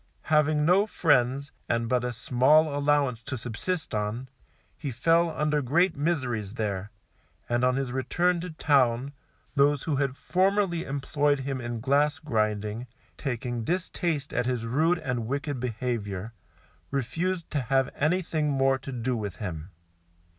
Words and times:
Having 0.33 0.65
no 0.65 0.87
friends, 0.87 1.51
and 1.69 1.87
but 1.87 2.03
a 2.03 2.11
small 2.11 2.75
allowance 2.75 3.21
to 3.21 3.37
subsist 3.37 3.93
on, 3.93 4.29
he 4.75 4.89
fell 4.89 5.29
under 5.29 5.61
great 5.61 5.95
miseries 5.95 6.55
there, 6.55 6.89
and 7.47 7.63
on 7.63 7.75
his 7.75 7.91
return 7.91 8.39
to 8.39 8.49
Town, 8.49 9.13
those 9.53 9.83
who 9.83 9.97
had 9.97 10.17
formerly 10.17 10.85
employed 10.85 11.41
him 11.41 11.61
in 11.61 11.81
glass 11.81 12.17
grinding, 12.17 12.87
taking 13.15 13.63
distaste 13.63 14.33
at 14.33 14.47
his 14.47 14.65
rude 14.65 14.97
and 14.97 15.27
wicked 15.27 15.59
behaviour, 15.59 16.33
refused 16.89 17.51
to 17.51 17.61
have 17.61 17.91
anything 17.95 18.49
more 18.49 18.79
to 18.79 18.91
do 18.91 19.15
with 19.15 19.35
him. 19.35 19.69